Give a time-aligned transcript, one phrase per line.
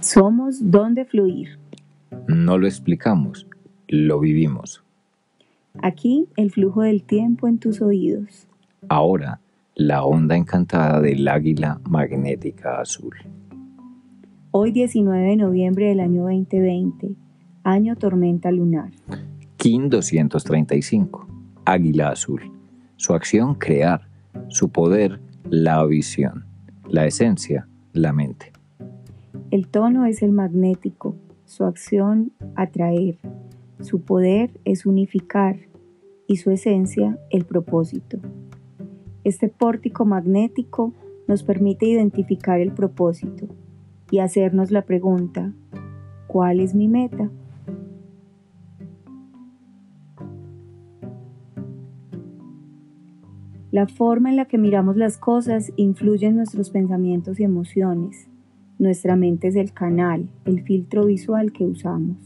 [0.00, 1.58] Somos donde fluir.
[2.28, 3.48] No lo explicamos,
[3.88, 4.84] lo vivimos.
[5.82, 8.46] Aquí el flujo del tiempo en tus oídos.
[8.88, 9.40] Ahora,
[9.74, 13.16] la onda encantada del águila magnética azul.
[14.52, 17.16] Hoy 19 de noviembre del año 2020,
[17.64, 18.92] año tormenta lunar.
[19.56, 21.26] King 235,
[21.64, 22.40] águila azul.
[22.94, 24.08] Su acción, crear.
[24.48, 25.20] Su poder,
[25.50, 26.46] la visión.
[26.88, 28.52] La esencia, la mente.
[29.50, 31.16] El tono es el magnético,
[31.46, 33.16] su acción, atraer.
[33.80, 35.56] Su poder es unificar
[36.26, 38.18] y su esencia, el propósito.
[39.24, 40.92] Este pórtico magnético
[41.26, 43.48] nos permite identificar el propósito
[44.10, 45.54] y hacernos la pregunta,
[46.26, 47.30] ¿cuál es mi meta?
[53.70, 58.28] La forma en la que miramos las cosas influye en nuestros pensamientos y emociones.
[58.78, 62.16] Nuestra mente es el canal, el filtro visual que usamos.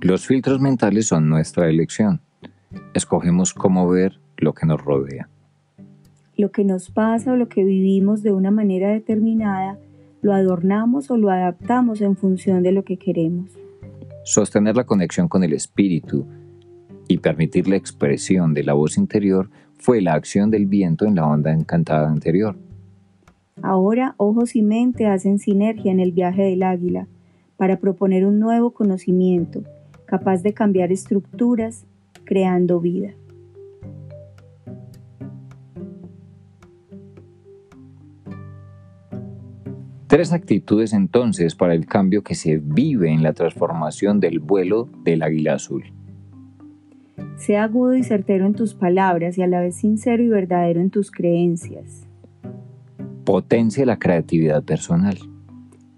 [0.00, 2.22] Los filtros mentales son nuestra elección.
[2.94, 5.28] Escogemos cómo ver lo que nos rodea.
[6.34, 9.78] Lo que nos pasa o lo que vivimos de una manera determinada,
[10.22, 13.50] lo adornamos o lo adaptamos en función de lo que queremos.
[14.24, 16.26] Sostener la conexión con el espíritu
[17.06, 21.26] y permitir la expresión de la voz interior fue la acción del viento en la
[21.26, 22.56] onda encantada anterior.
[23.62, 27.08] Ahora ojos y mente hacen sinergia en el viaje del águila
[27.56, 29.62] para proponer un nuevo conocimiento
[30.06, 31.84] capaz de cambiar estructuras,
[32.24, 33.14] creando vida.
[40.06, 45.22] Tres actitudes entonces para el cambio que se vive en la transformación del vuelo del
[45.22, 45.84] águila azul.
[47.36, 50.90] Sea agudo y certero en tus palabras y a la vez sincero y verdadero en
[50.90, 52.06] tus creencias.
[53.26, 55.18] Potencia la creatividad personal.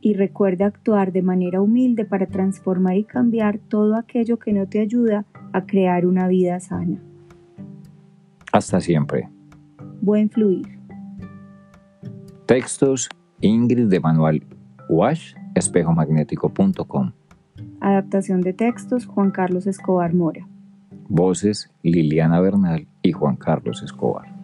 [0.00, 4.80] Y recuerda actuar de manera humilde para transformar y cambiar todo aquello que no te
[4.80, 7.02] ayuda a crear una vida sana.
[8.50, 9.28] Hasta siempre.
[10.00, 10.78] Buen fluir.
[12.46, 13.10] Textos
[13.42, 14.42] Ingrid de Manual
[14.88, 17.12] Wash, espejomagnético.com.
[17.82, 20.48] Adaptación de textos Juan Carlos Escobar Mora.
[21.10, 24.37] Voces Liliana Bernal y Juan Carlos Escobar.